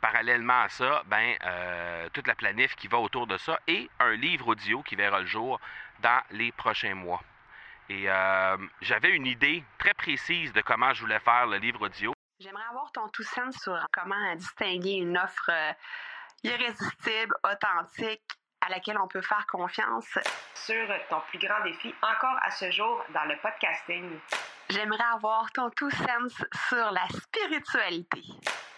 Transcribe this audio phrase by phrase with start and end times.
[0.00, 1.36] parallèlement à ça, ben,
[2.12, 5.26] toute la planif qui va autour de ça et un livre audio qui verra le
[5.26, 5.60] jour
[6.00, 7.22] dans les prochains mois.
[7.88, 8.06] Et
[8.80, 12.12] j'avais une idée très précise de comment je voulais faire le livre audio.
[12.40, 15.50] J'aimerais avoir ton tout sens sur comment distinguer une offre
[16.42, 18.22] irrésistible, authentique,
[18.60, 20.18] à laquelle on peut faire confiance.
[20.54, 24.18] Sur ton plus grand défi encore à ce jour dans le podcasting.
[24.70, 28.22] J'aimerais avoir ton tout sens sur la spiritualité.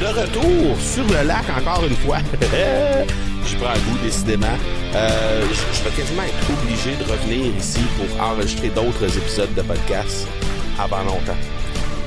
[0.00, 2.20] De retour sur le lac encore une fois.
[2.40, 4.46] je prends un goût décidément.
[4.94, 10.26] Euh, je, vais quasiment être obligé de revenir ici pour enregistrer d'autres épisodes de podcast
[10.78, 11.36] avant longtemps.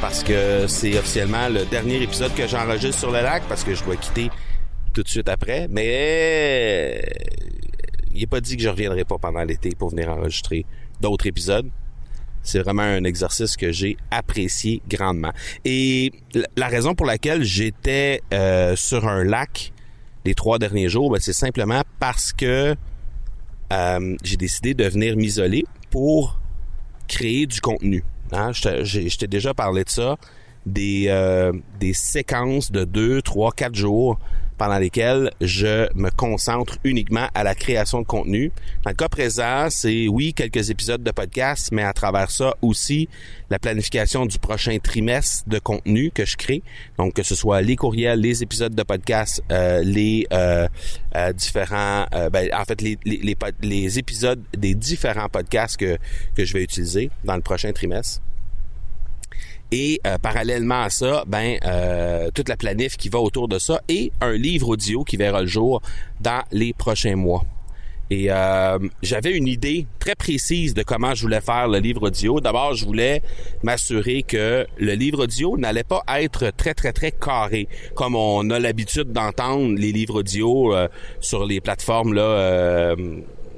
[0.00, 3.84] Parce que c'est officiellement le dernier épisode que j'enregistre sur le lac parce que je
[3.84, 4.30] dois quitter
[4.94, 5.68] tout de suite après.
[5.68, 7.02] Mais
[8.14, 10.64] il n'est pas dit que je reviendrai pas pendant l'été pour venir enregistrer
[11.02, 11.68] d'autres épisodes.
[12.44, 15.32] C'est vraiment un exercice que j'ai apprécié grandement.
[15.64, 16.12] Et
[16.56, 19.72] la raison pour laquelle j'étais euh, sur un lac
[20.24, 22.76] les trois derniers jours, ben, c'est simplement parce que
[23.72, 26.38] euh, j'ai décidé de venir m'isoler pour
[27.08, 28.04] créer du contenu.
[28.32, 28.52] Hein?
[28.52, 30.16] Je t'ai déjà parlé de ça,
[30.66, 34.18] des, euh, des séquences de deux, trois, quatre jours
[34.58, 38.52] pendant lesquels je me concentre uniquement à la création de contenu.
[38.84, 43.08] Dans le cas présent, c'est oui, quelques épisodes de podcast, mais à travers ça aussi
[43.50, 46.62] la planification du prochain trimestre de contenu que je crée.
[46.98, 50.68] Donc que ce soit les courriels, les épisodes de podcast, euh, les euh,
[51.16, 55.98] euh, différents, ben, en fait les, les, les, les épisodes des différents podcasts que,
[56.36, 58.20] que je vais utiliser dans le prochain trimestre.
[59.76, 63.80] Et euh, parallèlement à ça, ben euh, toute la planif qui va autour de ça
[63.88, 65.82] et un livre audio qui verra le jour
[66.20, 67.42] dans les prochains mois.
[68.08, 72.38] Et euh, j'avais une idée très précise de comment je voulais faire le livre audio.
[72.38, 73.20] D'abord, je voulais
[73.64, 78.60] m'assurer que le livre audio n'allait pas être très, très, très carré, comme on a
[78.60, 80.72] l'habitude d'entendre les livres audio
[81.18, 82.94] sur les plateformes là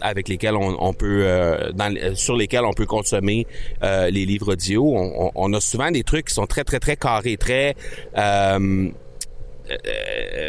[0.00, 3.46] avec lesquels on, peut euh, sur lesquels on peut consommer
[3.82, 5.30] euh, les livres audio.
[5.34, 7.74] On, a souvent des trucs qui sont très très très carrés, très
[8.16, 8.90] euh,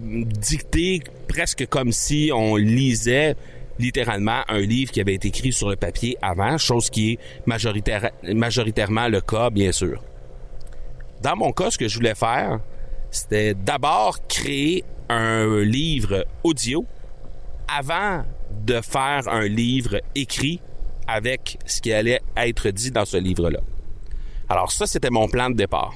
[0.00, 3.34] dictés presque comme si on lisait
[3.78, 8.10] littéralement un livre qui avait été écrit sur le papier avant, chose qui est majoritaire,
[8.22, 10.02] majoritairement le cas, bien sûr.
[11.22, 12.60] Dans mon cas, ce que je voulais faire,
[13.10, 16.84] c'était d'abord créer un livre audio
[17.68, 18.24] avant
[18.64, 20.60] de faire un livre écrit
[21.06, 23.60] avec ce qui allait être dit dans ce livre-là.
[24.48, 25.94] Alors ça, c'était mon plan de départ.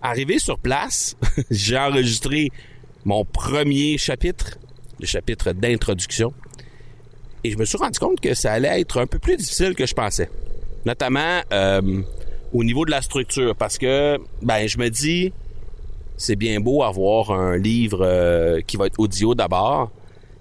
[0.00, 1.16] Arrivé sur place,
[1.50, 2.50] j'ai enregistré
[3.04, 4.58] mon premier chapitre,
[5.00, 6.32] le chapitre d'introduction,
[7.44, 9.86] et je me suis rendu compte que ça allait être un peu plus difficile que
[9.86, 10.30] je pensais,
[10.84, 12.02] notamment euh,
[12.52, 15.32] au niveau de la structure, parce que ben je me dis,
[16.16, 19.90] c'est bien beau avoir un livre euh, qui va être audio d'abord,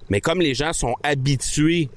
[0.10, 1.90] mais comme les gens sont habitués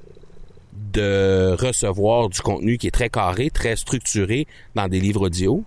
[0.93, 5.63] de recevoir du contenu qui est très carré, très structuré dans des livres audio,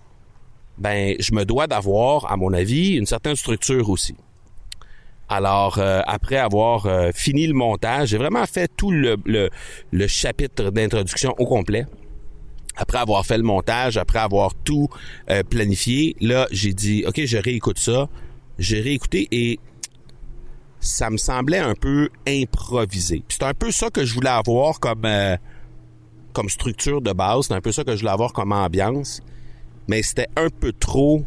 [0.77, 4.15] ben je me dois d'avoir, à mon avis, une certaine structure aussi.
[5.27, 10.69] Alors, euh, après avoir euh, fini le montage, j'ai vraiment fait tout le, le, chapitre
[10.69, 11.85] d'introduction au complet.
[12.75, 14.87] Après avoir fait le montage, après avoir tout
[15.29, 18.07] euh, planifié, là, j'ai dit, OK, je réécoute ça.
[18.59, 19.59] J'ai réécouté et
[20.85, 23.23] ça me semblait un peu improvisé.
[23.29, 25.35] C'est un peu ça que je voulais avoir comme euh,
[26.33, 29.21] comme structure de base, c'est un peu ça que je voulais avoir comme ambiance,
[29.87, 31.23] mais c'était un peu trop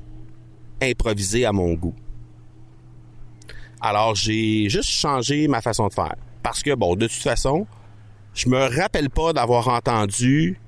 [0.82, 1.94] improvisé à mon goût.
[3.81, 7.66] Alors j'ai juste changé ma façon de faire parce que bon, de toute façon,
[8.34, 10.60] je me rappelle pas d'avoir entendu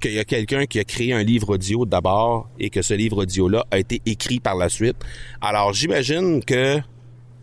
[0.00, 3.22] qu'il y a quelqu'un qui a créé un livre audio d'abord et que ce livre
[3.22, 4.96] audio là a été écrit par la suite.
[5.40, 6.80] Alors j'imagine que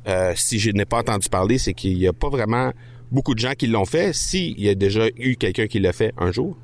[0.08, 2.72] euh, si je n'ai pas entendu parler, c'est qu'il n'y a pas vraiment
[3.12, 4.14] beaucoup de gens qui l'ont fait.
[4.14, 6.58] S'il y a déjà eu quelqu'un qui l'a fait un jour.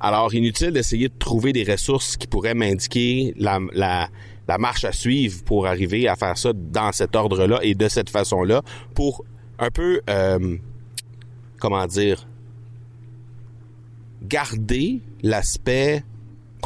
[0.00, 3.58] Alors, inutile d'essayer de trouver des ressources qui pourraient m'indiquer la,
[4.58, 8.62] marche à suivre pour arriver à faire ça dans cet ordre-là et de cette façon-là
[8.94, 9.24] pour
[9.58, 10.56] un peu, euh,
[11.58, 12.28] comment dire,
[14.22, 16.04] garder l'aspect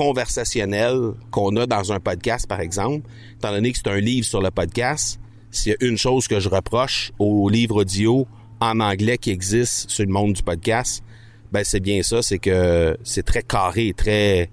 [0.00, 3.06] conversationnel qu'on a dans un podcast, par exemple,
[3.36, 5.20] étant donné que c'est un livre sur le podcast,
[5.50, 8.26] s'il y a une chose que je reproche au livre audio
[8.60, 11.04] en anglais qui existe sur le monde du podcast,
[11.52, 14.48] ben c'est bien ça, c'est que c'est très carré, très,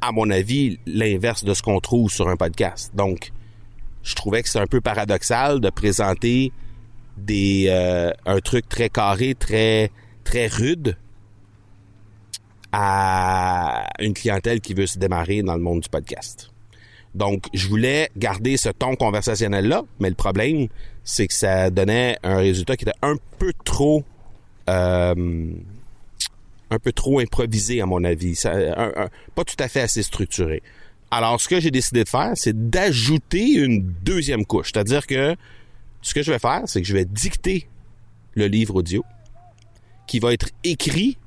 [0.00, 2.92] à mon avis, l'inverse de ce qu'on trouve sur un podcast.
[2.94, 3.32] Donc,
[4.02, 6.50] je trouvais que c'est un peu paradoxal de présenter
[7.28, 9.90] euh, un truc très carré, très
[10.24, 10.96] très rude
[12.72, 16.50] à une clientèle qui veut se démarrer dans le monde du podcast.
[17.14, 20.68] Donc, je voulais garder ce ton conversationnel-là, mais le problème,
[21.02, 24.04] c'est que ça donnait un résultat qui était un peu trop
[24.68, 25.52] euh,
[26.70, 28.40] un peu trop improvisé à mon avis,
[29.34, 30.62] pas tout à fait assez structuré.
[31.10, 35.34] Alors, ce que j'ai décidé de faire, c'est d'ajouter une deuxième couche, c'est-à-dire que
[36.02, 37.66] ce que je vais faire, c'est que je vais dicter
[38.34, 39.04] le livre audio
[40.06, 41.18] qui va être écrit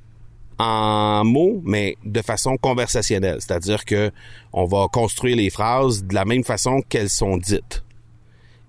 [0.60, 3.38] en mots, mais de façon conversationnelle.
[3.40, 4.12] C'est-à-dire que
[4.52, 7.84] on va construire les phrases de la même façon qu'elles sont dites.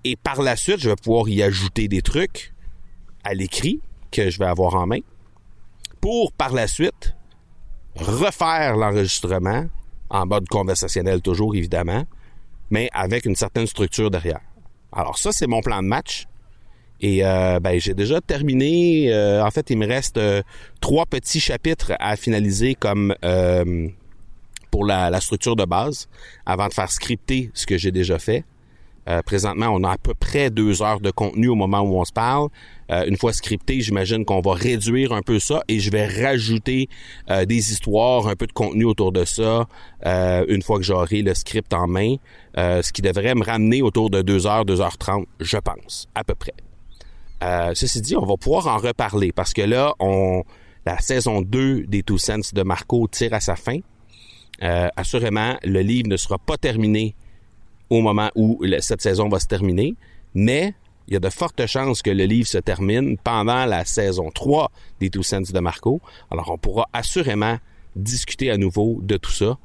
[0.03, 2.53] Et par la suite, je vais pouvoir y ajouter des trucs
[3.23, 4.99] à l'écrit que je vais avoir en main
[5.99, 7.15] pour par la suite
[7.95, 9.65] refaire l'enregistrement
[10.09, 12.05] en mode conversationnel toujours évidemment,
[12.69, 14.41] mais avec une certaine structure derrière.
[14.91, 16.27] Alors ça, c'est mon plan de match.
[17.05, 19.13] Et euh, ben, j'ai déjà terminé.
[19.13, 20.41] Euh, en fait, il me reste euh,
[20.81, 23.13] trois petits chapitres à finaliser comme
[24.71, 26.09] pour la, structure de base
[26.47, 28.43] avant de faire scripter ce que j'ai déjà fait.
[29.07, 32.05] Euh, présentement, on a à peu près deux heures de contenu au moment où on
[32.05, 32.47] se parle.
[32.89, 36.89] Euh, une fois scripté, j'imagine qu'on va réduire un peu ça et je vais rajouter
[37.29, 39.67] euh, des histoires, un peu de contenu autour de ça
[40.47, 42.15] une fois que j'aurai le script en main,
[42.55, 46.23] ce qui devrait me ramener autour de 2 heures, 2 heures 30, je pense, à
[46.23, 46.53] peu près.
[47.73, 50.43] Ceci dit, on va pouvoir en reparler parce que là, on
[50.85, 53.79] la saison 2 des Two de Marco tire à sa fin.
[54.61, 57.15] assurément, le livre ne sera pas terminé
[57.89, 59.95] au moment où cette saison va se terminer,
[60.33, 60.73] mais
[61.07, 64.71] il y a de fortes chances que le livre se termine pendant la saison 3
[64.99, 66.01] des Two de Marco.
[66.31, 67.57] Alors, on pourra assurément
[67.95, 69.57] discuter à nouveau de tout ça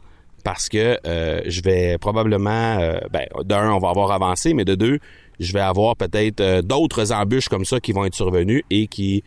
[0.44, 4.74] parce que euh, je vais probablement, euh, ben, d'un, on va avoir avancé, mais de
[4.74, 4.98] deux,
[5.40, 9.24] je vais avoir peut-être euh, d'autres embûches comme ça qui vont être survenues et qui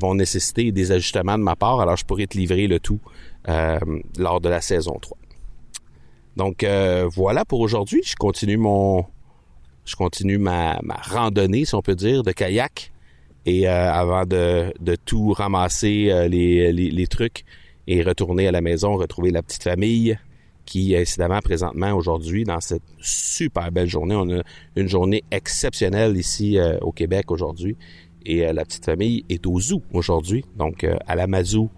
[0.00, 1.80] vont nécessiter des ajustements de ma part.
[1.80, 3.00] Alors, je pourrais te livrer le tout
[4.18, 5.18] lors de la saison 3.
[6.36, 8.02] Donc euh, voilà pour aujourd'hui.
[8.04, 9.04] Je continue mon,
[9.84, 12.92] je continue ma, randonnée, si on peut dire, de kayak.
[13.46, 14.72] Et euh, avant de,
[15.04, 17.44] tout ramasser euh, les, trucs
[17.86, 20.18] et retourner à la maison, retrouver la petite famille
[20.66, 24.42] qui, incidemment, présentement, aujourd'hui, dans cette super belle journée, on a
[24.74, 27.76] une journée exceptionnelle ici au Québec aujourd'hui.
[28.24, 31.70] Et la petite famille est au zoo aujourd'hui, donc à la Mazou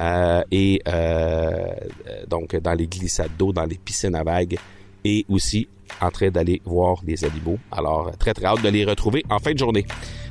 [0.00, 1.66] euh, et euh,
[2.28, 4.56] donc dans les glissades d'eau, dans les piscines à vagues
[5.04, 5.68] et aussi
[6.00, 7.58] en train d'aller voir des animaux.
[7.72, 9.86] Alors, très très hâte de les retrouver en fin de journée.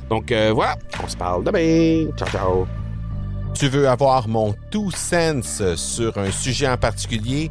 [0.08, 2.10] Donc euh, voilà, on se parle demain.
[2.16, 2.66] Ciao ciao.
[3.54, 7.50] Tu veux avoir mon tout sens sur un sujet en particulier?